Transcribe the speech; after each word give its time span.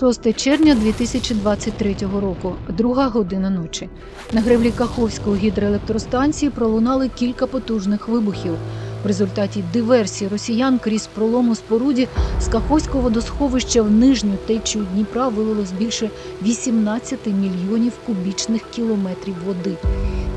6 0.00 0.34
червня 0.36 0.74
2023 0.74 1.96
року, 2.20 2.52
друга 2.68 3.08
година 3.08 3.50
ночі. 3.50 3.88
На 4.32 4.40
греблі 4.40 4.70
Каховської 4.70 5.36
гідроелектростанції 5.36 6.50
пролунали 6.50 7.08
кілька 7.08 7.46
потужних 7.46 8.08
вибухів. 8.08 8.52
В 9.06 9.08
результаті 9.08 9.64
диверсії 9.72 10.30
росіян 10.30 10.78
крізь 10.78 11.06
пролому 11.06 11.54
споруді 11.54 12.08
з 12.40 12.48
Каховського 12.48 13.00
водосховища 13.00 13.82
в 13.82 13.90
нижню 13.90 14.32
течію 14.46 14.86
Дніпра 14.92 15.28
вилилось 15.28 15.72
більше 15.72 16.10
18 16.42 17.26
мільйонів 17.26 17.92
кубічних 18.06 18.62
кілометрів 18.70 19.34
води. 19.46 19.76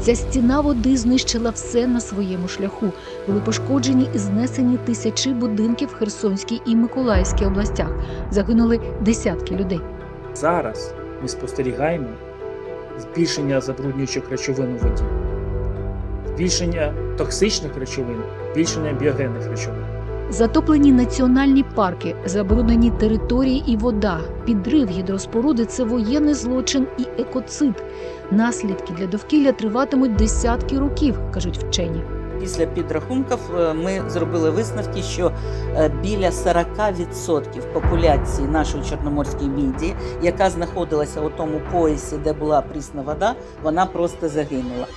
Ця 0.02 0.16
стіна 0.16 0.62
води 0.62 0.98
знищила 0.98 1.50
все 1.50 1.88
на 1.88 2.00
своєму 2.00 2.48
шляху. 2.48 2.92
Були 3.28 3.40
пошкоджені 3.40 4.10
і 4.16 4.18
знесені 4.18 4.78
тисячі 4.86 5.34
будинків 5.34 5.90
в 5.90 5.94
Херсонській 5.94 6.62
і 6.66 6.76
Миколаївській 6.76 7.46
областях. 7.46 7.90
Загинули 8.32 8.80
десятки 9.02 9.56
людей. 9.56 9.82
Зараз 10.36 10.94
ми 11.22 11.28
спостерігаємо 11.28 12.10
збільшення 13.00 13.62
забруднюючих 13.62 14.30
речовин 14.30 14.74
у 14.74 14.78
воді, 14.78 15.04
збільшення 16.36 16.94
токсичних 17.18 17.78
речовин, 17.78 18.22
збільшення 18.54 18.94
біогенних 18.94 19.48
речовин. 19.48 20.00
Затоплені 20.30 20.92
національні 20.92 21.64
парки, 21.76 22.16
забруднені 22.26 22.92
території 22.92 23.64
і 23.68 23.78
вода, 23.78 24.20
підрив 24.46 24.90
гідроспоруди 24.90 25.66
це 25.66 25.84
воєнний 25.84 26.34
злочин 26.34 26.88
і 26.98 27.22
екоцид. 27.22 27.84
Наслідки 28.32 28.94
для 28.98 29.08
довкілля 29.08 29.52
триватимуть 29.52 30.16
десятки 30.16 30.80
років, 30.80 31.20
кажуть 31.34 31.58
вчені. 31.58 32.02
Після 32.40 32.66
підрахунків 32.66 33.40
е, 33.58 33.74
ми 33.74 34.10
зробили 34.10 34.50
висновки, 34.50 35.02
що 35.02 35.32
е, 35.76 35.92
біля 36.02 36.30
40% 36.30 37.74
популяції 37.74 38.48
нашої 38.48 38.84
чорноморської 38.84 39.50
мідії, 39.50 39.96
яка 40.22 40.50
знаходилася 40.50 41.22
у 41.22 41.30
тому 41.30 41.62
поясі, 41.72 42.18
де 42.24 42.34
була 42.34 42.62
прісна 42.62 43.02
вода, 43.02 43.36
вона 43.64 43.86
просто 43.86 44.30
загинула. 44.30 44.88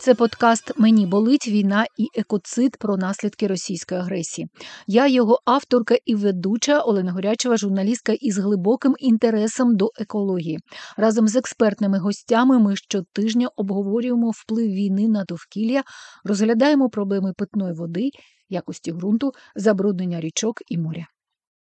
Це 0.00 0.14
подкаст 0.14 0.72
Мені 0.76 1.06
болить 1.06 1.48
війна 1.48 1.86
і 1.96 2.20
екоцид 2.20 2.76
про 2.76 2.96
наслідки 2.96 3.46
російської 3.46 4.00
агресії. 4.00 4.48
Я 4.86 5.06
його 5.06 5.40
авторка 5.44 5.96
і 6.04 6.14
ведуча 6.14 6.80
Олена 6.80 7.12
Горячева, 7.12 7.56
журналістка 7.56 8.12
із 8.20 8.38
глибоким 8.38 8.94
інтересом 8.98 9.76
до 9.76 9.90
екології. 9.98 10.58
Разом 10.96 11.28
з 11.28 11.36
експертними 11.36 11.98
гостями 11.98 12.58
ми 12.58 12.76
щотижня 12.76 13.48
обговорюємо 13.56 14.30
вплив 14.30 14.70
війни 14.70 15.08
на 15.08 15.24
довкілля, 15.24 15.82
розглядаємо 16.24 16.88
проблеми 16.88 17.32
питної 17.36 17.74
води, 17.74 18.10
якості 18.48 18.92
ґрунту, 18.92 19.32
забруднення 19.56 20.20
річок 20.20 20.62
і 20.68 20.78
моря. 20.78 21.06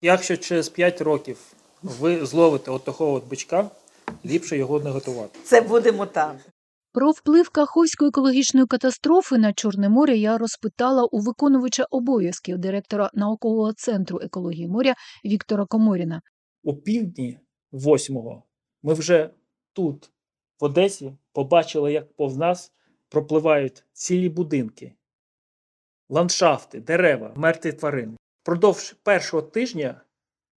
Якщо 0.03 0.37
через 0.37 0.69
5 0.69 1.01
років 1.01 1.39
ви 1.83 2.27
зловите 2.27 2.71
от 2.71 2.85
такого 2.85 3.13
от 3.13 3.29
бичка, 3.29 3.71
ліпше 4.27 4.57
його 4.57 4.81
не 4.81 4.91
готувати. 4.91 5.39
Це 5.45 5.61
будемо 5.61 6.07
там. 6.07 6.37
Про 6.97 7.11
вплив 7.11 7.49
Каховської 7.49 8.09
екологічної 8.09 8.67
катастрофи 8.67 9.39
на 9.39 9.53
Чорне 9.53 9.89
море 9.89 10.17
я 10.17 10.39
розпитала 10.39 11.05
у 11.05 11.19
виконувача 11.19 11.87
обов'язків 11.91 12.59
директора 12.59 13.11
наукового 13.15 13.73
центру 13.73 14.21
екології 14.23 14.69
моря 14.69 14.95
Віктора 15.25 15.67
Коморіна. 15.67 16.23
У 16.63 16.77
півдні 16.77 17.39
8-го 17.73 18.43
ми 18.83 18.95
вже 18.95 19.31
тут, 19.73 20.11
в 20.61 20.65
Одесі, 20.65 21.17
побачили, 21.33 21.93
як 21.93 22.17
повз 22.17 22.37
нас 22.37 22.73
пропливають 23.09 23.85
цілі 23.93 24.29
будинки, 24.29 24.93
ландшафти, 26.09 26.81
дерева, 26.81 27.33
мертві 27.37 27.73
тварини. 27.73 28.17
Впродовж 28.43 28.97
першого 29.03 29.43
тижня 29.43 30.01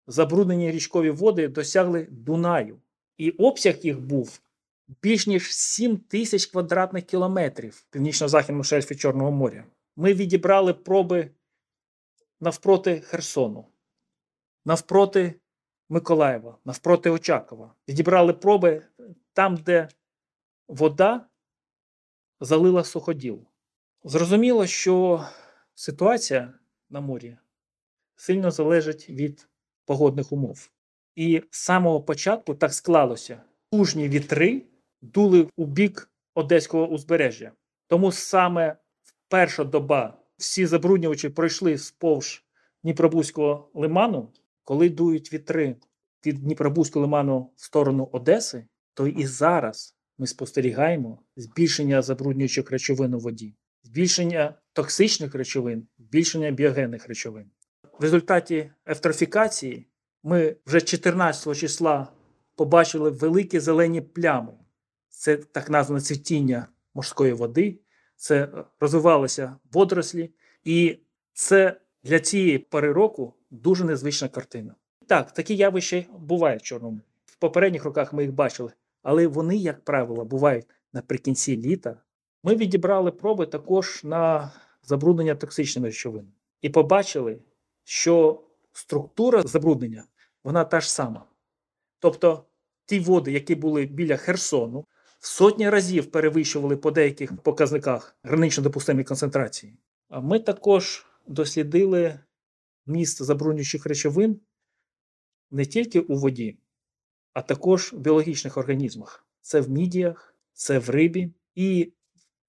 забруднені 0.08 0.72
річкові 0.72 1.10
води 1.10 1.48
досягли 1.48 2.08
Дунаю, 2.12 2.80
і 3.18 3.30
обсяг 3.30 3.76
їх 3.84 4.00
був 4.02 4.42
більш 4.88 5.28
ніж 5.28 5.54
7 5.54 5.98
тисяч 5.98 6.46
квадратних 6.46 7.06
кілометрів 7.06 7.86
північно-західному 7.90 8.64
шельфі 8.64 8.96
Чорного 8.96 9.32
моря. 9.32 9.66
Ми 9.96 10.14
відібрали 10.14 10.74
проби 10.74 11.32
навпроти 12.40 13.00
Херсону, 13.00 13.66
навпроти 14.66 15.40
Миколаєва, 15.90 16.58
навпроти 16.66 17.10
Очакова. 17.10 17.74
Відібрали 17.88 18.34
проби 18.34 18.86
там, 19.34 19.56
де 19.56 19.90
вода 20.68 21.28
залила 22.40 22.84
суходіл. 22.84 23.46
Зрозуміло, 24.04 24.68
що 24.68 25.26
ситуація 25.76 26.54
на 26.90 27.02
морі 27.02 27.38
сильно 28.16 28.52
залежить 28.52 29.10
від 29.10 29.48
погодних 29.86 30.32
умов. 30.32 30.70
І 31.16 31.44
з 31.52 31.60
самого 31.60 32.02
початку 32.02 32.56
так 32.56 32.74
склалося. 32.74 33.42
Тужні 33.72 34.10
вітри 34.10 34.64
дули 35.02 35.50
у 35.56 35.66
бік 35.66 36.12
Одеського 36.36 36.88
узбережжя. 36.88 37.52
Тому 37.88 38.12
саме 38.12 38.78
в 39.04 39.14
перша 39.30 39.64
доба 39.64 40.18
всі 40.38 40.66
забруднювачі 40.66 41.30
пройшли 41.30 41.78
сповж 41.78 42.44
Дніпробузького 42.84 43.72
лиману, 43.74 44.34
коли 44.64 44.90
дують 44.90 45.34
вітри 45.34 45.76
від 46.26 46.36
Дніпробузького 46.36 47.06
лиману 47.06 47.52
в 47.56 47.66
сторону 47.66 48.10
Одеси, 48.12 48.66
то 48.94 49.08
і 49.08 49.26
зараз 49.26 49.98
ми 50.18 50.28
спостерігаємо 50.28 51.20
збільшення 51.36 52.02
забруднюючих 52.02 52.72
речовин 52.72 53.14
у 53.14 53.20
воді, 53.20 53.56
збільшення 53.84 54.54
токсичних 54.74 55.36
речовин, 55.36 55.88
збільшення 55.98 56.52
біогенних 56.52 57.08
речовин. 57.08 57.52
В 58.00 58.04
результаті 58.04 58.72
ефтрофікації 58.88 59.88
ми 60.24 60.56
вже 60.66 60.82
14 60.82 61.58
числа 61.58 62.12
побачили 62.56 63.10
великі 63.10 63.60
зелені 63.60 64.02
плями. 64.02 64.54
Це 65.18 65.38
так 65.38 65.70
назване 65.70 66.02
цвітіння 66.02 66.68
морської 66.94 67.34
води, 67.34 67.80
це 68.16 68.50
розвивалися 68.80 69.56
водорослі, 69.74 70.32
і 70.64 70.98
це 71.34 71.82
для 72.04 72.20
цієї 72.20 72.60
пори 72.60 72.92
року 72.92 73.34
дуже 73.52 73.86
незвична 73.86 74.28
картина. 74.28 74.76
Так, 75.08 75.32
такі 75.32 75.56
явища 75.56 76.06
бувають 76.20 76.62
в 76.62 76.66
Чорному. 76.66 77.00
В 77.26 77.36
попередніх 77.36 77.86
роках 77.86 78.14
ми 78.14 78.24
їх 78.24 78.34
бачили, 78.34 78.72
але 79.04 79.28
вони, 79.28 79.56
як 79.56 79.86
правило, 79.86 80.26
бувають 80.26 80.66
наприкінці 80.94 81.58
літа. 81.58 81.98
Ми 82.44 82.56
відібрали 82.56 83.12
проби 83.12 83.46
також 83.46 84.04
на 84.04 84.52
забруднення 84.84 85.36
токсичними 85.36 85.88
речовинами 85.88 86.32
і 86.62 86.70
побачили, 86.70 87.40
що 87.84 88.44
структура 88.74 89.44
забруднення 89.44 90.04
вона 90.44 90.64
та 90.64 90.82
ж 90.82 90.92
сама. 90.92 91.26
Тобто 92.00 92.46
ті 92.86 93.00
води, 93.00 93.32
які 93.32 93.56
були 93.56 93.86
біля 93.86 94.18
Херсону, 94.18 94.86
в 95.20 95.28
сотні 95.28 95.70
разів 95.70 96.12
перевищували 96.12 96.78
по 96.78 96.92
деяких 96.92 97.42
показниках 97.42 98.18
гранично 98.24 98.64
допустимі 98.64 99.04
концентрації. 99.04 99.78
А 100.10 100.22
ми 100.22 100.40
також 100.40 101.06
дослідили 101.28 102.20
міст 102.86 103.24
забруднюючих 103.24 103.86
речовин 103.86 104.40
не 105.52 105.66
тільки 105.66 106.00
у 106.00 106.16
воді, 106.16 106.58
а 107.34 107.42
також 107.42 107.94
в 107.94 107.98
біологічних 107.98 108.58
організмах. 108.58 109.28
Це 109.42 109.62
в 109.62 109.70
мідіях, 109.70 110.36
це 110.54 110.80
в 110.80 110.90
рибі 110.90 111.34
і 111.56 111.94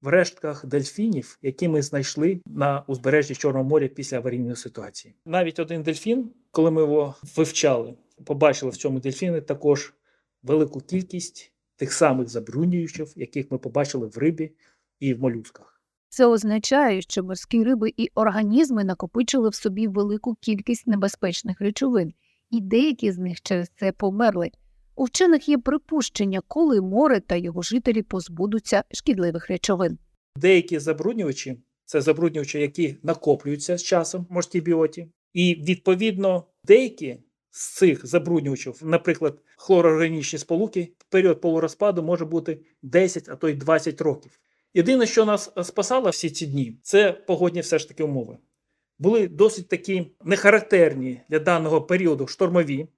в 0.00 0.09
рештках 0.09 0.67
дельфінів, 0.67 1.39
які 1.43 1.69
ми 1.69 1.83
знайшли 1.83 2.41
на 2.47 2.85
узбережжі 2.87 3.35
Чорного 3.35 3.65
моря 3.65 3.89
після 3.89 4.17
аварійної 4.17 4.56
ситуації. 4.56 5.15
Навіть 5.25 5.59
один 5.59 5.83
дельфін, 5.83 6.33
коли 6.50 6.71
ми 6.71 6.81
його 6.81 7.15
вивчали, 7.37 7.95
побачили 8.25 8.71
в 8.71 8.77
цьому 8.77 9.00
дельфіні 9.00 9.41
також 9.41 9.95
велику 10.43 10.81
кількість 10.81 11.53
тих 11.78 11.93
самих 11.93 12.28
забруднюючих, 12.28 13.16
яких 13.16 13.50
ми 13.50 13.59
побачили 13.59 14.06
в 14.06 14.19
рибі 14.19 14.53
і 15.00 15.15
в 15.15 15.21
молюсках. 15.21 15.83
Це 16.09 16.26
означає, 16.26 17.03
що 17.03 17.25
морські 17.25 17.64
риби 17.64 17.93
і 17.97 18.11
організми 18.14 18.85
накопичили 18.85 19.49
в 19.49 19.55
собі 19.55 19.88
велику 19.88 20.35
кількість 20.35 20.87
небезпечних 20.87 21.61
речовин, 21.61 22.12
і 22.50 22.61
деякі 22.61 23.12
з 23.12 23.19
них 23.19 23.43
через 23.43 23.69
це 23.76 23.93
померли. 23.93 24.50
У 24.97 25.05
вчених 25.05 25.49
є 25.49 25.58
припущення, 25.58 26.41
коли 26.49 26.81
море 26.81 27.20
та 27.20 27.37
його 27.37 27.62
жителі 27.62 28.03
позбудуться 28.03 28.85
шкідливих 28.91 29.49
речовин. 29.49 29.99
Деякі 30.37 30.79
забруднювачі 30.79 31.62
це 31.85 32.00
забруднювачі, 32.00 32.58
які 32.58 32.97
накоплюються 33.03 33.79
з 33.79 33.82
часом 33.82 34.26
в 34.31 34.32
морській 34.32 34.61
біоті, 34.61 35.08
і 35.32 35.55
відповідно 35.55 36.44
деякі 36.64 37.19
з 37.50 37.77
цих 37.77 38.06
забруднювачів, 38.06 38.81
наприклад, 38.83 39.39
хлороорганічні 39.56 40.39
сполуки, 40.39 40.93
період 41.09 41.41
полурозпаду 41.41 42.03
може 42.03 42.25
бути 42.25 42.61
10, 42.83 43.29
а 43.29 43.37
то 43.37 43.49
й 43.49 43.55
20 43.55 44.00
років. 44.00 44.41
Єдине, 44.75 45.06
що 45.06 45.25
нас 45.25 45.53
спасало 45.62 46.11
всі 46.11 46.31
ці 46.31 46.47
дні, 46.47 46.79
це 46.83 47.12
погодні 47.12 47.61
все 47.61 47.79
ж 47.79 47.89
таки 47.89 48.03
умови. 48.03 48.39
Були 48.99 49.29
досить 49.29 49.69
такі 49.69 50.11
нехарактерні 50.25 51.21
для 51.29 51.39
даного 51.39 51.83
періоду 51.83 52.27
штормові 52.27 52.89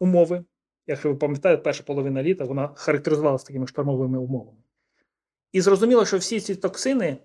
умови. 0.00 0.44
Якщо 0.86 1.08
ви 1.08 1.14
пам'ятаєте, 1.14 1.62
перша 1.62 1.82
половина 1.82 2.22
літа 2.22 2.44
вона 2.44 2.70
характеризувалася 2.74 3.46
такими 3.46 3.66
штормовими 3.66 4.18
умовами. 4.18 4.58
І 5.52 5.60
зрозуміло, 5.60 6.06
що 6.06 6.18
всі 6.18 6.40
ці 6.40 6.54
токсини 6.54 7.16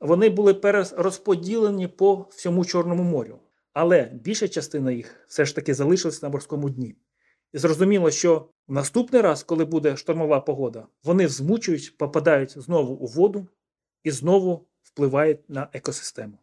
вони 0.00 0.28
були 0.28 0.54
перерозподілені 0.54 1.88
по 1.88 2.26
всьому 2.30 2.64
Чорному 2.64 3.02
морю. 3.02 3.38
Але 3.72 4.02
більша 4.02 4.48
частина 4.48 4.92
їх 4.92 5.24
все 5.28 5.44
ж 5.44 5.54
таки 5.54 5.74
залишилась 5.74 6.22
на 6.22 6.28
морському 6.28 6.70
дні. 6.70 6.96
І 7.52 7.58
зрозуміло, 7.58 8.10
що 8.10 8.48
в 8.68 8.72
наступний 8.72 9.22
раз, 9.22 9.42
коли 9.42 9.64
буде 9.64 9.96
штормова 9.96 10.40
погода, 10.40 10.86
вони 11.04 11.28
змучують, 11.28 11.96
попадають 11.96 12.58
знову 12.58 12.94
у 12.94 13.06
воду 13.06 13.46
і 14.02 14.10
знову 14.10 14.66
впливають 14.82 15.50
на 15.50 15.68
екосистему. 15.72 16.38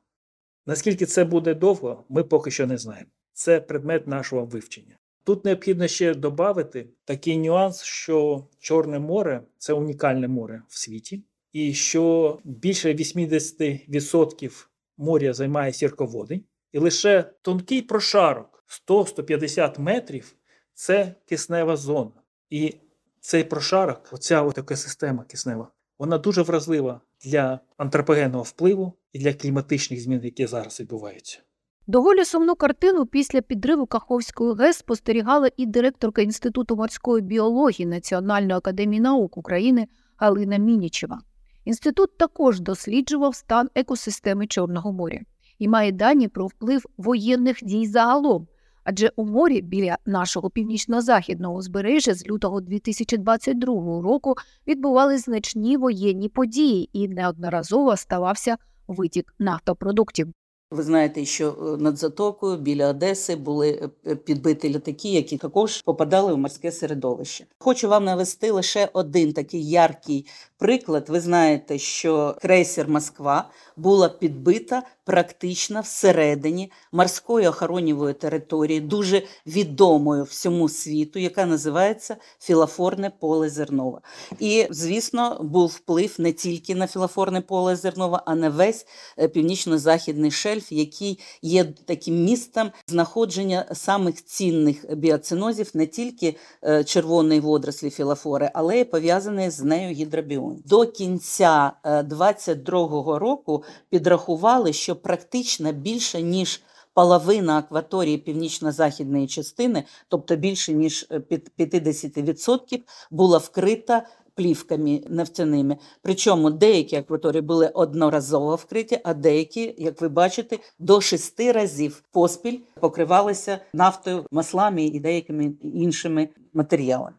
Наскільки 0.66 1.06
це 1.06 1.26
буде 1.26 1.54
довго, 1.54 2.04
ми 2.10 2.24
поки 2.24 2.52
що 2.52 2.68
не 2.68 2.78
знаємо. 2.78 3.10
Це 3.34 3.62
предмет 3.62 4.08
нашого 4.08 4.46
вивчення. 4.46 4.98
Тут 5.24 5.46
необхідно 5.46 5.88
ще 5.88 6.14
додати 6.14 6.90
такий 7.06 7.38
нюанс, 7.38 7.84
що 7.84 8.48
Чорне 8.60 9.00
море 9.00 9.44
це 9.58 9.74
унікальне 9.74 10.28
море 10.28 10.62
в 10.68 10.78
світі, 10.78 11.24
і 11.54 11.74
що 11.74 12.40
більше 12.44 12.94
80% 12.94 14.68
моря 14.98 15.34
займає 15.34 15.74
сірководень, 15.74 16.44
і 16.78 16.80
лише 16.80 17.24
тонкий 17.42 17.82
прошарок 17.82 18.64
100-150 18.88 19.80
метрів 19.80 20.36
це 20.74 21.16
киснева 21.26 21.76
зона. 21.76 22.12
І 22.50 22.76
цей 23.20 23.44
прошарок, 23.44 24.10
оця 24.12 24.42
от 24.42 24.58
екосистема 24.58 25.24
киснева, 25.24 25.72
вона 26.00 26.18
дуже 26.18 26.42
вразлива 26.42 27.02
для 27.26 27.60
антропогенного 27.78 28.44
впливу 28.44 28.94
і 29.14 29.20
для 29.20 29.34
кліматичних 29.34 30.02
змін, 30.02 30.22
які 30.24 30.48
зараз 30.48 30.80
відбуваються. 30.80 31.40
Доволі 31.88 32.26
сумну 32.26 32.56
картину 32.56 33.06
після 33.06 33.42
підриву 33.42 33.86
Каховської 33.86 34.56
ГЕС 34.56 34.78
спостерігала 34.78 35.50
і 35.58 35.66
директорка 35.66 36.22
Інституту 36.22 36.76
морської 36.76 37.24
біології 37.24 37.86
Національної 37.88 38.58
академії 38.58 39.02
наук 39.02 39.38
України 39.38 39.88
Галина 40.18 40.58
Мінічева. 40.58 41.22
Інститут 41.66 42.18
також 42.18 42.60
досліджував 42.60 43.36
стан 43.36 43.70
екосистеми 43.76 44.48
Чорного 44.48 44.94
моря 44.94 45.20
і 45.60 45.68
має 45.68 45.92
дані 45.92 46.28
про 46.28 46.48
вплив 46.48 46.86
воєнних 46.98 47.58
дій 47.64 47.88
загалом. 47.88 48.48
Адже 48.84 49.12
у 49.16 49.26
морі 49.26 49.62
біля 49.62 49.98
нашого 50.06 50.50
північно-західного 50.50 51.56
узбережжя 51.56 52.14
з 52.14 52.28
лютого 52.28 52.62
2022 52.62 54.02
року 54.02 54.36
відбувались 54.68 55.26
значні 55.26 55.78
воєнні 55.78 56.30
події, 56.30 56.90
і 56.94 57.08
неодноразово 57.08 57.98
ставався 57.98 58.58
витік 58.88 59.34
нафтопродуктів. 59.40 60.28
Ви 60.72 60.84
знаєте, 60.84 61.26
що 61.26 61.50
е, 61.50 61.82
над 61.82 61.98
затокою 61.98 62.58
біля 62.58 62.88
Одеси 62.88 63.36
були 63.36 63.90
е, 64.08 64.16
підбиті 64.16 64.70
літаки, 64.70 65.10
які 65.10 65.38
також 65.38 65.82
попадали 65.82 66.34
в 66.34 66.38
морське 66.38 66.72
середовище. 66.72 67.46
Хочу 67.60 67.90
вам 67.90 68.06
навести 68.06 68.52
лише 68.52 68.90
один 68.94 69.34
такий 69.34 69.70
яркий 69.70 70.26
приклад. 70.58 71.10
Ви 71.10 71.20
знаєте, 71.20 71.78
що 71.78 72.36
крейсер 72.42 72.90
Москва 72.90 73.50
була 73.78 74.10
підбита 74.10 74.84
практично 75.06 75.82
всередині 75.82 76.72
морської 76.92 77.48
охоронівої 77.48 78.14
території, 78.14 78.82
дуже 78.82 79.24
відомою 79.46 80.24
всьому 80.24 80.70
світу, 80.70 81.20
яка 81.20 81.46
називається 81.46 82.16
Філофорне 82.40 83.12
поле 83.20 83.50
Зернова. 83.50 84.02
І, 84.40 84.68
звісно, 84.70 85.40
був 85.42 85.68
вплив 85.68 86.16
не 86.18 86.32
тільки 86.32 86.76
на 86.76 86.88
філофорне 86.88 87.42
поле 87.42 87.76
Зернова, 87.76 88.24
а 88.26 88.36
на 88.36 88.50
весь 88.50 88.86
е, 89.20 89.28
північно-західний 89.28 90.32
шельф, 90.58 90.72
який 90.72 91.20
є 91.42 91.64
таким 91.64 92.24
містом 92.24 92.72
знаходження 92.88 93.66
самих 93.74 94.26
цінних 94.26 94.96
біоцинозів, 94.96 95.72
не 95.74 95.86
тільки 95.86 96.36
е, 96.64 96.84
червоної 96.84 97.40
водорослі 97.40 97.90
філофори, 97.90 98.52
але 98.54 98.80
й 98.80 98.84
пов'язаної 98.84 99.50
з 99.50 99.62
нею 99.62 99.96
гідробіон. 99.96 100.62
До 100.66 100.86
кінця 100.86 101.72
22-го 101.84 103.20
року 103.20 103.64
підрахували, 103.90 104.74
що 104.74 104.96
практично 104.96 105.72
більше 105.72 106.22
ніж 106.22 106.62
половина 106.94 107.58
акваторії 107.58 108.18
північно-західної 108.18 109.28
частини, 109.28 109.84
тобто 110.08 110.36
більше 110.36 110.74
ніж 110.74 111.08
е, 111.12 111.20
під 111.20 111.52
50%, 111.60 112.80
була 113.12 113.38
вкрита 113.38 114.06
плівками 114.38 115.02
нефтяними. 115.10 115.78
Причому 116.02 116.52
деякі 116.52 116.96
акваторії 116.96 117.42
були 117.42 117.68
одноразово 117.68 118.56
вкриті, 118.56 119.00
а 119.04 119.14
деякі, 119.14 119.76
як 119.78 120.02
ви 120.02 120.10
бачите, 120.10 120.58
до 120.80 121.02
шести 121.02 121.52
разів 121.52 122.04
поспіль 122.12 122.60
покривалися 122.80 123.60
нафтою, 123.74 124.26
маслами 124.32 124.84
і 124.84 125.00
деякими 125.00 125.52
іншими 125.62 126.30
матеріалами. 126.54 127.16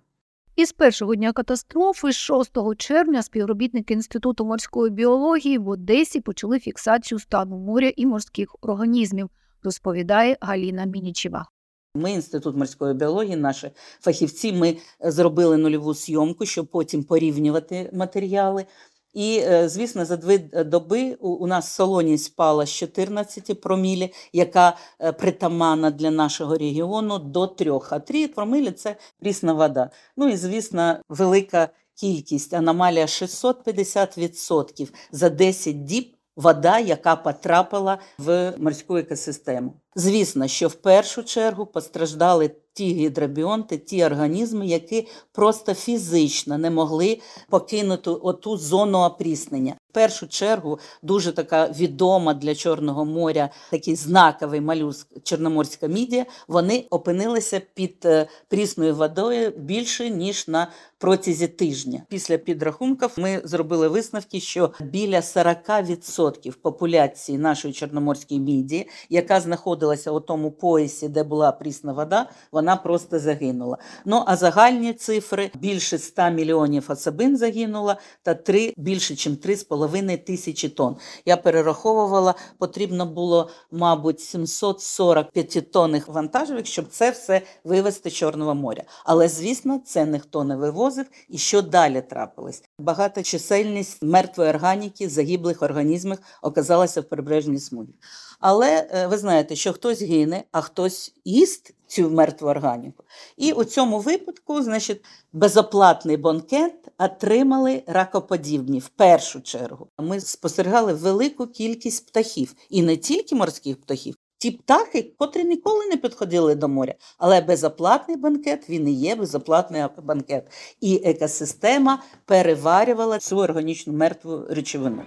Із 0.56 0.72
першого 0.72 1.14
дня 1.14 1.32
катастрофи, 1.32 2.12
6 2.12 2.58
червня, 2.76 3.22
співробітники 3.22 3.94
Інституту 3.94 4.44
морської 4.44 4.90
біології 4.90 5.58
в 5.58 5.68
Одесі 5.68 6.20
почали 6.20 6.60
фіксацію 6.60 7.18
стану 7.18 7.58
моря 7.58 7.92
і 7.96 8.06
морських 8.06 8.56
організмів, 8.60 9.30
розповідає 9.62 10.36
Галіна 10.40 10.84
Мінічева. 10.84 11.46
Ми, 11.94 12.12
інститут 12.12 12.56
морської 12.56 12.94
біології, 12.94 13.36
наші 13.36 13.70
фахівці, 14.00 14.52
ми 14.52 14.76
зробили 15.00 15.56
нульову 15.56 15.94
зйомку, 15.94 16.46
щоб 16.46 16.66
потім 16.66 17.04
порівнювати 17.04 17.90
матеріали. 17.92 18.66
І, 19.14 19.38
е, 19.38 19.68
звісно, 19.68 20.04
за 20.04 20.16
дві 20.16 20.38
доби 20.66 21.14
у 21.14 21.46
нас 21.46 21.74
солоність 21.74 22.24
спала 22.24 22.66
з 22.66 22.70
14 22.70 23.60
промілі, 23.60 24.12
яка 24.32 24.76
е, 25.00 25.12
притаманна 25.12 25.90
для 25.90 26.10
нашого 26.10 26.58
регіону 26.58 27.18
до 27.18 27.46
3, 27.46 27.80
а 27.90 27.98
3 27.98 28.28
промілі– 28.28 28.70
це 28.72 28.96
прісна 29.20 29.52
вода. 29.52 29.90
Ну 30.16 30.28
і, 30.28 30.36
звісно, 30.36 30.96
велика 31.08 31.68
кількість, 31.94 32.54
аномалія 32.54 33.06
650% 33.06 34.92
за 35.12 35.28
10 35.30 35.84
діб 35.84 36.17
вода, 36.38 36.78
яка 36.78 37.16
потрапила 37.16 37.98
в 38.18 38.54
морську 38.58 38.96
екосистему. 38.96 39.72
Звісно, 39.94 40.48
що 40.48 40.68
в 40.68 40.74
першу 40.74 41.22
чергу 41.22 41.66
постраждали 41.66 42.50
ті 42.72 42.94
гідробіонти, 42.94 43.78
ті 43.78 44.04
організми, 44.04 44.66
які 44.66 45.08
просто 45.32 45.74
фізично 45.74 46.58
не 46.58 46.70
могли 46.70 47.18
покинути 47.48 48.10
оту 48.10 48.56
зону 48.56 48.98
опріснення. 48.98 49.74
В 49.90 49.92
першу 49.92 50.28
чергу 50.28 50.78
дуже 51.02 51.32
така 51.32 51.66
відома 51.68 52.34
для 52.34 52.54
Чорного 52.54 53.04
моря 53.04 53.50
такий 53.70 53.96
знаковий 53.96 54.60
малюск 54.60 55.06
Чорноморська 55.22 55.86
мідія. 55.86 56.26
Вони 56.48 56.84
опинилися 56.90 57.60
під 57.74 57.96
е, 58.04 58.26
прісною 58.48 58.94
водою 58.94 59.52
більше 59.56 60.10
ніж 60.10 60.48
на 60.48 60.68
протязі 60.98 61.48
тижня. 61.48 62.02
Після 62.08 62.38
підрахунків 62.38 63.10
ми 63.16 63.40
зробили 63.44 63.88
висновки, 63.88 64.40
що 64.40 64.72
біля 64.80 65.20
40% 65.20 66.52
популяції 66.62 67.38
нашої 67.38 67.74
чорноморської 67.74 68.40
мідії, 68.40 68.88
яка 69.10 69.40
знаходилася 69.40 70.10
у 70.10 70.20
тому 70.20 70.50
поясі, 70.50 71.08
де 71.08 71.22
була 71.22 71.52
прісна 71.52 71.92
вода, 71.92 72.30
вона 72.52 72.76
просто 72.76 73.18
загинула. 73.18 73.78
Ну 74.04 74.24
а 74.26 74.36
загальні 74.36 74.92
цифри 74.92 75.50
більше 75.54 75.98
100 75.98 76.30
мільйонів 76.30 76.84
особин 76.88 77.36
загинуло 77.36 77.94
та 78.22 78.34
3, 78.34 78.74
більше 78.76 79.12
ніж 79.12 79.26
3,5 79.26 79.77
тисячі 80.16 80.68
тонн. 80.68 80.96
Я 81.26 81.36
перераховувала, 81.36 82.34
потрібно 82.58 83.06
було, 83.06 83.50
мабуть, 83.70 84.20
745 84.20 85.72
тонних 85.72 86.08
вантажівок, 86.08 86.66
щоб 86.66 86.88
це 86.88 87.10
все 87.10 87.42
вивезти 87.64 88.10
з 88.10 88.12
Чорного 88.12 88.54
моря. 88.54 88.82
Але, 89.04 89.28
звісно, 89.28 89.80
це 89.86 90.06
ніхто 90.06 90.44
не 90.44 90.56
вивозив. 90.56 91.06
І 91.28 91.38
що 91.38 91.62
далі 91.62 92.02
трапилось? 92.02 92.62
Багата 92.78 93.22
чисельність 93.22 94.02
мертвої 94.02 94.50
органіки, 94.50 95.08
загиблих 95.08 95.62
організмів 95.62 96.18
оказалася 96.42 97.00
в 97.00 97.04
прибережній 97.04 97.60
смузі. 97.60 97.94
Але 98.40 98.88
е, 98.90 99.06
ви 99.06 99.18
знаєте, 99.18 99.56
що 99.56 99.72
хтось 99.72 100.02
гине, 100.02 100.44
а 100.52 100.60
хтось 100.60 101.14
їсть 101.24 101.74
цю 101.86 102.10
мертву 102.10 102.48
органіку. 102.48 103.04
І 103.36 103.52
у 103.52 103.64
цьому 103.64 103.98
випадку, 103.98 104.62
значить, 104.62 105.04
безоплатний 105.32 106.16
банкет 106.16 106.74
отримали 106.98 107.82
ракоподібні 107.86 108.78
в 108.78 108.88
першу 108.88 109.40
чергу. 109.40 109.88
Ми 109.98 110.20
спостерігали 110.20 110.92
велику 110.92 111.46
кількість 111.46 112.06
птахів, 112.06 112.54
і 112.70 112.82
не 112.82 112.96
тільки 112.96 113.34
морських 113.34 113.80
птахів. 113.80 114.14
Ті 114.38 114.50
птахи, 114.50 115.12
котрі 115.18 115.44
ніколи 115.44 115.86
не 115.86 115.96
підходили 115.96 116.54
до 116.54 116.68
моря, 116.68 116.94
але 117.18 117.40
безоплатний 117.40 118.16
банкет 118.16 118.70
він 118.70 118.88
і 118.88 118.92
є 118.92 119.14
безоплатний 119.14 119.82
банкет. 120.02 120.52
І 120.80 121.02
екосистема 121.04 122.02
переварювала 122.24 123.18
цю 123.18 123.36
органічну 123.36 123.92
мертву 123.92 124.44
речовину. 124.50 125.02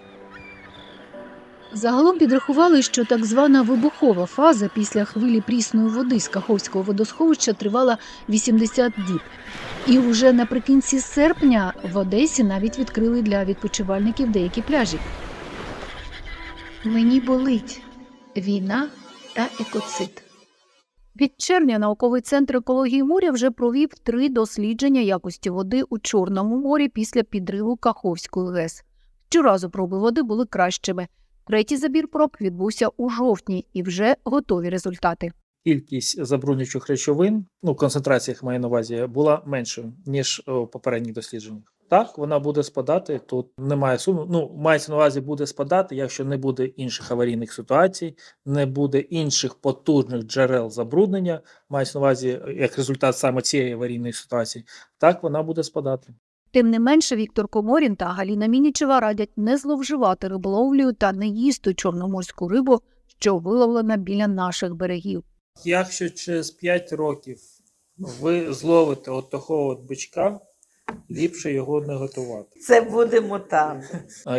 Загалом 1.73 2.17
підрахували, 2.17 2.81
що 2.81 3.05
так 3.05 3.25
звана 3.25 3.61
вибухова 3.61 4.25
фаза 4.25 4.69
після 4.73 5.05
хвилі 5.05 5.41
прісної 5.41 5.87
води 5.87 6.19
з 6.19 6.27
Каховського 6.27 6.83
водосховища 6.83 7.53
тривала 7.53 7.97
80 8.29 8.93
діб. 9.07 9.21
І 9.87 9.99
вже 9.99 10.33
наприкінці 10.33 10.99
серпня 10.99 11.73
в 11.93 11.97
Одесі 11.97 12.43
навіть 12.43 12.79
відкрили 12.79 13.21
для 13.21 13.45
відпочивальників 13.45 14.31
деякі 14.31 14.61
пляжі. 14.61 14.99
Мені 16.83 17.19
болить 17.19 17.81
війна 18.37 18.87
та 19.35 19.47
екоцид. 19.59 20.23
Від 21.21 21.31
червня 21.37 21.79
науковий 21.79 22.21
центр 22.21 22.55
екології 22.55 23.03
моря 23.03 23.31
вже 23.31 23.51
провів 23.51 23.89
три 24.03 24.29
дослідження 24.29 25.01
якості 25.01 25.49
води 25.49 25.83
у 25.89 25.99
Чорному 25.99 26.57
морі 26.57 26.87
після 26.87 27.23
підриву 27.23 27.75
Каховської 27.75 28.53
ГЕС. 28.53 28.83
Щоразу 29.29 29.69
проби 29.69 29.99
води 29.99 30.21
були 30.21 30.45
кращими. 30.45 31.07
Третій 31.51 31.77
забір 31.77 32.07
проб 32.07 32.37
відбувся 32.41 32.87
у 32.97 33.09
жовтні 33.09 33.65
і 33.73 33.83
вже 33.83 34.15
готові 34.23 34.69
результати. 34.69 35.31
Кількість 35.63 36.25
забруднюючих 36.25 36.87
речовин, 36.87 37.45
ну 37.63 37.75
концентрація 37.75 38.33
їх 38.33 38.43
маю 38.43 38.59
на 38.59 38.67
увазі, 38.67 39.07
була 39.09 39.41
меншою 39.45 39.93
ніж 40.05 40.43
у 40.47 40.67
попередніх 40.67 41.13
дослідженнях. 41.13 41.63
Так, 41.89 42.17
вона 42.17 42.39
буде 42.39 42.63
спадати. 42.63 43.21
Тут 43.25 43.47
немає 43.57 43.99
суму. 43.99 44.27
Ну 44.29 44.57
мається 44.57 44.91
на 44.91 44.95
увазі 44.95 45.21
буде 45.21 45.47
спадати, 45.47 45.95
якщо 45.95 46.25
не 46.25 46.37
буде 46.37 46.65
інших 46.65 47.11
аварійних 47.11 47.53
ситуацій, 47.53 48.17
не 48.45 48.65
буде 48.65 48.99
інших 48.99 49.55
потужних 49.55 50.23
джерел 50.23 50.69
забруднення. 50.69 51.41
Мається 51.69 51.99
на 51.99 52.05
увазі 52.05 52.41
як 52.57 52.77
результат 52.77 53.17
саме 53.17 53.41
цієї 53.41 53.73
аварійної 53.73 54.13
ситуації. 54.13 54.65
Так 54.97 55.23
вона 55.23 55.43
буде 55.43 55.63
спадати. 55.63 56.13
Тим 56.53 56.69
не 56.69 56.79
менше, 56.79 57.15
Віктор 57.15 57.47
Коморін 57.47 57.95
та 57.95 58.05
Галіна 58.05 58.47
Мінічева 58.47 58.99
радять 58.99 59.37
не 59.37 59.57
зловживати 59.57 60.27
риболовлею 60.27 60.93
та 60.93 61.11
не 61.11 61.27
їсти 61.27 61.73
чорноморську 61.73 62.47
рибу, 62.47 62.79
що 63.19 63.37
виловлена 63.37 63.97
біля 63.97 64.27
наших 64.27 64.75
берегів. 64.75 65.23
Якщо 65.65 66.09
через 66.09 66.51
5 66.51 66.93
років 66.93 67.37
ви 67.97 68.53
зловите 68.53 69.11
от 69.11 69.29
такого 69.29 69.67
от 69.67 69.79
бичка, 69.89 70.39
ліпше 71.11 71.53
його 71.53 71.81
не 71.81 71.95
готувати. 71.95 72.59
Це 72.59 72.81
будемо 72.81 73.39
там. 73.39 73.81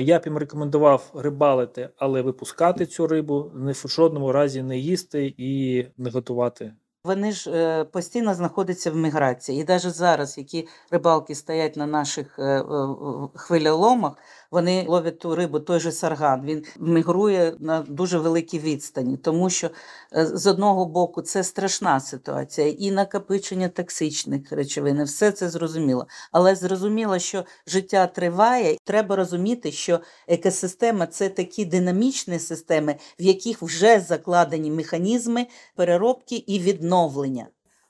Я 0.00 0.18
б 0.18 0.22
їм 0.24 0.38
рекомендував 0.38 1.10
рибалити, 1.14 1.88
але 1.96 2.22
випускати 2.22 2.86
цю 2.86 3.06
рибу, 3.06 3.50
ні 3.54 3.72
в 3.72 3.84
жодному 3.88 4.32
разі 4.32 4.62
не 4.62 4.78
їсти 4.78 5.34
і 5.36 5.84
не 5.96 6.10
готувати. 6.10 6.72
Вони 7.04 7.32
ж 7.32 7.50
е, 7.50 7.84
постійно 7.84 8.34
знаходяться 8.34 8.90
в 8.90 8.96
міграції. 8.96 9.60
І 9.60 9.64
навіть 9.68 9.94
зараз, 9.94 10.38
які 10.38 10.68
рибалки 10.90 11.34
стоять 11.34 11.76
на 11.76 11.86
наших 11.86 12.38
е, 12.38 12.42
е, 12.42 12.64
хвиляломах, 13.34 14.12
вони 14.50 14.84
ловлять 14.88 15.18
ту 15.18 15.34
рибу, 15.34 15.60
той 15.60 15.80
же 15.80 15.92
сарган. 15.92 16.44
Він 16.44 16.64
мігрує 16.78 17.54
на 17.60 17.80
дуже 17.80 18.18
великій 18.18 18.58
відстані, 18.58 19.16
тому 19.16 19.50
що 19.50 19.70
з 20.12 20.46
одного 20.46 20.86
боку 20.86 21.22
це 21.22 21.44
страшна 21.44 22.00
ситуація, 22.00 22.68
і 22.68 22.90
накопичення 22.90 23.68
токсичних 23.68 24.52
речовин, 24.52 25.04
все 25.04 25.32
це 25.32 25.48
зрозуміло. 25.48 26.06
Але 26.32 26.54
зрозуміло, 26.54 27.18
що 27.18 27.44
життя 27.66 28.06
триває. 28.06 28.76
Треба 28.84 29.16
розуміти, 29.16 29.72
що 29.72 30.00
екосистема 30.28 31.06
це 31.06 31.28
такі 31.28 31.64
динамічні 31.64 32.38
системи, 32.38 32.96
в 33.20 33.22
яких 33.22 33.62
вже 33.62 34.00
закладені 34.00 34.70
механізми 34.70 35.46
переробки 35.76 36.36
і 36.36 36.58
відновлення. 36.58 36.91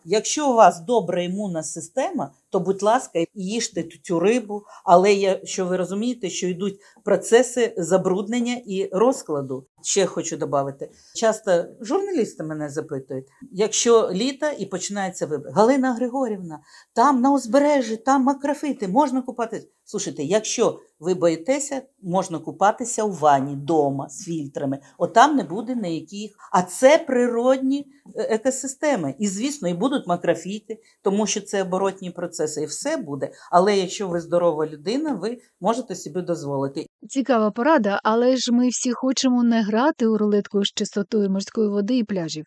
Якщо 0.04 0.50
у 0.50 0.54
вас 0.54 0.80
добра 0.80 1.22
імунна 1.22 1.62
система, 1.62 2.30
то, 2.52 2.60
будь 2.60 2.82
ласка, 2.82 3.24
їжте 3.34 3.84
цю 4.02 4.20
рибу, 4.20 4.62
але 4.84 5.12
є, 5.12 5.40
що 5.44 5.66
ви 5.66 5.76
розумієте, 5.76 6.30
що 6.30 6.46
йдуть 6.46 6.80
процеси 7.04 7.74
забруднення 7.76 8.60
і 8.66 8.88
розкладу. 8.92 9.66
Ще 9.82 10.06
хочу 10.06 10.36
додати. 10.36 10.90
Часто 11.14 11.64
журналісти 11.80 12.44
мене 12.44 12.68
запитують: 12.68 13.26
якщо 13.52 14.10
літо 14.12 14.46
і 14.58 14.66
починається 14.66 15.26
вибір, 15.26 15.50
Галина 15.52 15.94
Григорівна, 15.94 16.60
там 16.94 17.20
на 17.20 17.32
узбережжі, 17.32 17.96
там 17.96 18.22
макрофити, 18.22 18.88
можна 18.88 19.22
купатися. 19.22 19.66
Слушайте, 19.84 20.22
якщо 20.22 20.80
ви 21.00 21.14
боїтеся, 21.14 21.82
можна 22.02 22.38
купатися 22.38 23.04
у 23.04 23.12
ванні 23.12 23.54
вдома 23.54 24.08
з 24.08 24.24
фільтрами. 24.24 24.78
Отам 24.98 25.36
не 25.36 25.44
буде 25.44 25.76
ніяких. 25.76 26.36
А 26.52 26.62
це 26.62 26.98
природні 26.98 27.86
е, 28.16 28.22
екосистеми. 28.22 29.14
І, 29.18 29.28
звісно, 29.28 29.68
і 29.68 29.74
будуть 29.74 30.06
макрофіти, 30.06 30.78
тому 31.02 31.26
що 31.26 31.40
це 31.40 31.62
оборотні 31.62 32.10
процеси, 32.10 32.41
і 32.56 32.64
все 32.66 32.96
буде. 32.96 33.32
Але 33.50 33.78
якщо 33.78 34.08
ви 34.08 34.20
здорова 34.20 34.66
людина, 34.66 35.14
ви 35.14 35.38
можете 35.60 35.94
собі 35.94 36.22
дозволити. 36.22 36.86
Цікава 37.08 37.50
порада, 37.50 38.00
але 38.04 38.36
ж 38.36 38.52
ми 38.52 38.68
всі 38.68 38.92
хочемо 38.92 39.42
не 39.42 39.62
грати 39.62 40.06
у 40.06 40.18
рулетку 40.18 40.64
з 40.64 40.68
чистотою 40.68 41.30
морської 41.30 41.68
води 41.68 41.96
і 41.96 42.04
пляжів. 42.04 42.44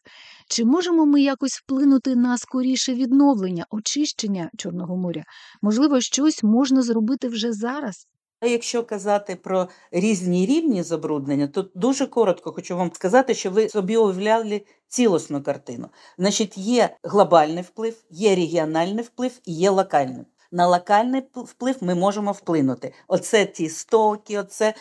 Чи 0.50 0.66
можемо 0.66 1.06
ми 1.06 1.22
якось 1.22 1.54
вплинути 1.54 2.16
на 2.16 2.38
скоріше 2.38 2.94
відновлення, 2.94 3.66
очищення 3.70 4.50
Чорного 4.58 4.98
моря? 4.98 5.24
Можливо, 5.62 6.02
щось 6.02 6.44
можна 6.44 6.82
зробити 6.82 7.28
вже 7.28 7.54
зараз? 7.54 8.08
А 8.40 8.48
якщо 8.48 8.84
казати 8.84 9.36
про 9.36 9.70
різні 9.92 10.46
рівні 10.46 10.84
забруднення, 10.84 11.48
то 11.48 11.66
дуже 11.76 12.08
коротко 12.08 12.52
хочу 12.52 12.78
вам 12.78 12.92
сказати, 12.94 13.34
що 13.34 13.52
ви 13.52 13.70
собі 13.70 13.98
уявляли 13.98 14.62
цілісну 14.88 15.44
картину. 15.44 15.90
Значить, 16.18 16.58
є 16.58 16.98
глобальний 17.04 17.64
вплив, 17.64 18.04
є 18.10 18.36
регіональний 18.36 19.04
вплив 19.04 19.40
і 19.46 19.54
є 19.54 19.70
локальний. 19.70 20.26
На 20.52 20.68
локальний 20.68 21.24
вплив 21.36 21.76
ми 21.82 21.96
можемо 21.96 22.32
вплинути. 22.32 22.94
Оце 23.08 23.46
ті 23.46 23.70
стоки, 23.70 24.40
оце 24.40 24.74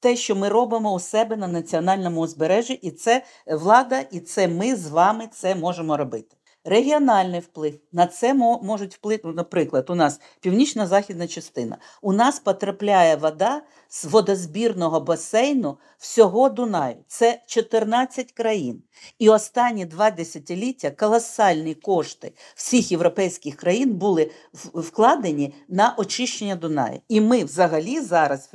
те, 0.00 0.16
що 0.16 0.36
ми 0.36 0.48
робимо 0.48 0.94
у 0.94 1.00
себе 1.00 1.36
на 1.36 1.48
національному 1.48 2.20
узбережжі, 2.20 2.72
і 2.72 2.90
це 2.90 3.24
влада, 3.46 4.00
і 4.00 4.20
це 4.20 4.48
ми 4.48 4.76
з 4.76 4.88
вами 4.88 5.28
це 5.32 5.54
можемо 5.54 5.96
робити. 5.96 6.36
Регіональний 6.64 7.40
вплив 7.40 7.74
на 7.92 8.06
це 8.06 8.34
мо- 8.34 8.60
можуть 8.62 8.94
вплинути, 8.94 9.28
наприклад, 9.28 9.90
у 9.90 9.94
нас 9.94 10.20
північно-західна 10.40 11.26
частина. 11.26 11.78
У 12.02 12.12
нас 12.12 12.40
потрапляє 12.40 13.16
вода 13.16 13.62
з 13.88 14.04
водозбірного 14.04 15.00
басейну 15.00 15.78
всього 15.98 16.48
Дунаю. 16.48 16.96
Це 17.06 17.40
14 17.46 18.32
країн. 18.32 18.82
І 19.18 19.28
останні 19.28 19.84
два 19.84 20.10
десятиліття 20.10 20.90
колосальні 20.90 21.74
кошти 21.74 22.32
всіх 22.54 22.90
європейських 22.92 23.56
країн 23.56 23.94
були 23.94 24.30
вкладені 24.74 25.54
на 25.68 25.94
очищення 25.98 26.56
Дунаю. 26.56 27.00
І 27.08 27.20
ми 27.20 27.44
взагалі 27.44 28.00
зараз 28.00 28.50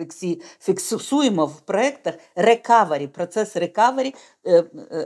фіксуємо 0.60 1.46
в 1.46 1.62
проєктах 1.62 2.16
рекавері, 2.36 3.08
процес 3.08 3.56
рекавері, 3.56 4.14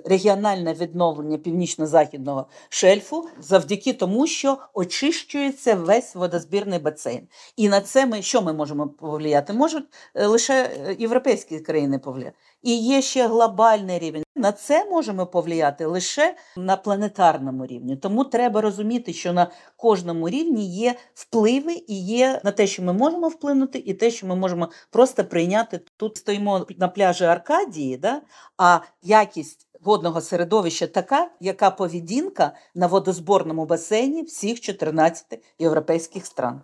регіональне 0.05 0.73
відновлення 0.73 1.37
північно-західного 1.37 2.45
шельфу 2.69 3.27
завдяки 3.39 3.93
тому, 3.93 4.27
що 4.27 4.57
очищується 4.73 5.75
весь 5.75 6.15
водозбірний 6.15 6.79
басейн. 6.79 7.27
І 7.55 7.69
на 7.69 7.81
це 7.81 8.05
ми 8.05 8.21
що 8.21 8.41
ми 8.41 8.53
можемо 8.53 8.87
повлияти? 8.87 9.53
Можуть 9.53 9.85
е, 10.15 10.25
лише 10.25 10.53
е, 10.53 10.95
європейські 10.99 11.59
країни 11.59 11.99
повлияти. 11.99 12.37
І 12.63 12.77
є 12.77 13.01
ще 13.01 13.27
глобальний 13.27 13.99
рівень. 13.99 14.23
На 14.39 14.51
це 14.51 14.85
можемо 14.85 15.25
повлияти 15.25 15.85
лише 15.85 16.35
на 16.57 16.77
планетарному 16.77 17.65
рівні. 17.65 17.95
Тому 17.95 18.23
треба 18.23 18.61
розуміти, 18.61 19.13
що 19.13 19.33
на 19.33 19.51
кожному 19.77 20.29
рівні 20.29 20.75
є 20.75 20.95
впливи 21.13 21.73
і 21.87 22.05
є 22.05 22.41
на 22.43 22.51
те, 22.51 22.67
що 22.67 22.83
ми 22.83 22.93
можемо 22.93 23.27
вплинути, 23.27 23.83
і 23.85 23.93
те, 23.93 24.11
що 24.11 24.27
ми 24.27 24.35
можемо 24.35 24.69
просто 24.89 25.25
прийняти. 25.25 25.81
Тут 25.97 26.17
стоїмо 26.17 26.67
на 26.77 26.87
пляжі 26.87 27.23
Аркадії, 27.23 27.97
да? 27.97 28.21
а 28.57 28.79
якість 29.03 29.67
водного 29.81 30.21
середовища 30.21 30.87
така, 30.87 31.29
яка 31.39 31.71
поведінка 31.71 32.51
на 32.75 32.87
водозборному 32.87 33.65
басейні 33.65 34.23
всіх 34.23 34.61
14 34.61 35.43
європейських 35.59 36.25
стран. 36.25 36.61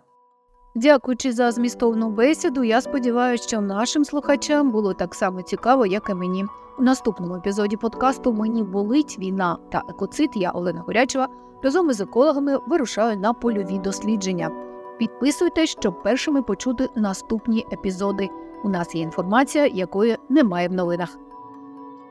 Дякуючи 0.76 1.32
за 1.32 1.50
змістовну 1.50 2.10
бесіду, 2.10 2.64
я 2.64 2.80
сподіваюся, 2.80 3.48
що 3.48 3.60
нашим 3.60 4.04
слухачам 4.04 4.70
було 4.70 4.94
так 4.94 5.14
само 5.14 5.42
цікаво, 5.42 5.86
як 5.86 6.10
і 6.10 6.14
мені. 6.14 6.44
У 6.78 6.82
наступному 6.82 7.34
епізоді 7.34 7.76
подкасту 7.76 8.32
Мені 8.32 8.62
болить 8.62 9.18
війна 9.18 9.58
та 9.72 9.82
екоцид. 9.88 10.30
Я 10.34 10.50
Олена 10.50 10.80
Горячева 10.80 11.28
разом 11.62 11.90
із 11.90 12.00
екологами 12.00 12.58
вирушаю 12.66 13.18
на 13.18 13.32
польові 13.32 13.78
дослідження. 13.78 14.50
Підписуйтесь, 14.98 15.70
щоб 15.70 16.02
першими 16.02 16.42
почути 16.42 16.88
наступні 16.96 17.66
епізоди. 17.72 18.28
У 18.64 18.68
нас 18.68 18.94
є 18.94 19.02
інформація, 19.02 19.66
якої 19.66 20.16
немає 20.28 20.68
в 20.68 20.72
новинах. 20.72 21.18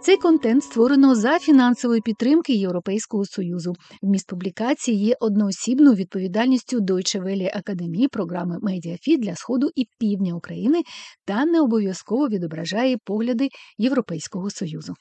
Цей 0.05 0.17
контент 0.17 0.63
створено 0.63 1.15
за 1.15 1.39
фінансової 1.39 2.01
підтримки 2.01 2.53
Європейського 2.53 3.25
союзу. 3.25 3.73
Вміст 4.01 4.27
публікації 4.27 4.97
є 4.97 5.15
одноосібною 5.19 5.95
відповідальністю 5.95 6.79
Deutsche 6.79 7.23
Welle 7.23 7.57
Академії 7.57 8.07
програми 8.07 8.57
Медіафі 8.61 9.17
для 9.17 9.35
сходу 9.35 9.69
і 9.75 9.85
півдня 9.99 10.33
України 10.33 10.81
та 11.25 11.45
не 11.45 11.61
обов'язково 11.61 12.27
відображає 12.27 12.97
погляди 13.05 13.49
Європейського 13.77 14.49
союзу. 14.49 14.93